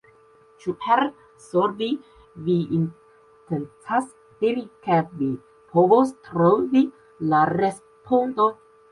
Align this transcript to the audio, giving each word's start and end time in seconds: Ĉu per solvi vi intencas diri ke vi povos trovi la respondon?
Ĉu 0.61 0.71
per 0.83 0.99
solvi 1.47 1.89
vi 2.45 2.55
intencas 2.77 4.07
diri 4.39 4.63
ke 4.87 4.97
vi 5.19 5.27
povos 5.75 6.15
trovi 6.29 6.81
la 7.35 7.43
respondon? 7.53 8.57